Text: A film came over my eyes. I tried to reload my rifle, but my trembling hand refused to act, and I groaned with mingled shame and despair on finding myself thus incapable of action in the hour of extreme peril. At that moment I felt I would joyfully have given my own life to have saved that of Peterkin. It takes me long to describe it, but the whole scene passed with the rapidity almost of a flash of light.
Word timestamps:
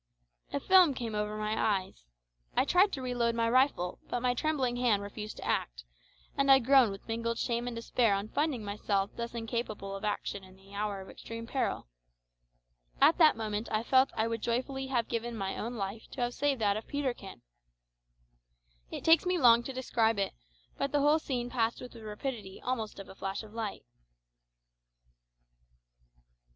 A 0.51 0.59
film 0.59 0.95
came 0.95 1.13
over 1.13 1.37
my 1.37 1.55
eyes. 1.55 2.05
I 2.57 2.65
tried 2.65 2.91
to 2.93 3.03
reload 3.03 3.35
my 3.35 3.47
rifle, 3.47 3.99
but 4.09 4.21
my 4.23 4.33
trembling 4.33 4.77
hand 4.77 5.03
refused 5.03 5.37
to 5.37 5.45
act, 5.45 5.83
and 6.35 6.49
I 6.51 6.57
groaned 6.57 6.91
with 6.91 7.07
mingled 7.07 7.37
shame 7.37 7.67
and 7.67 7.75
despair 7.75 8.15
on 8.15 8.29
finding 8.29 8.65
myself 8.65 9.11
thus 9.15 9.35
incapable 9.35 9.95
of 9.95 10.03
action 10.03 10.43
in 10.43 10.55
the 10.55 10.73
hour 10.73 11.01
of 11.01 11.09
extreme 11.11 11.45
peril. 11.45 11.87
At 12.99 13.19
that 13.19 13.37
moment 13.37 13.69
I 13.71 13.83
felt 13.83 14.09
I 14.15 14.25
would 14.27 14.41
joyfully 14.41 14.87
have 14.87 15.07
given 15.07 15.37
my 15.37 15.55
own 15.55 15.75
life 15.75 16.07
to 16.13 16.21
have 16.21 16.33
saved 16.33 16.59
that 16.61 16.77
of 16.77 16.87
Peterkin. 16.87 17.43
It 18.89 19.03
takes 19.03 19.27
me 19.27 19.37
long 19.37 19.61
to 19.61 19.71
describe 19.71 20.17
it, 20.17 20.33
but 20.79 20.91
the 20.91 21.01
whole 21.01 21.19
scene 21.19 21.47
passed 21.51 21.79
with 21.79 21.91
the 21.91 22.01
rapidity 22.03 22.59
almost 22.59 22.97
of 22.97 23.07
a 23.07 23.13
flash 23.13 23.43
of 23.43 23.53
light. 23.53 23.83